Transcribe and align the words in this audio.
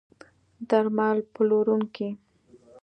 درمل 0.69 1.17
پلورونکي 1.33 2.09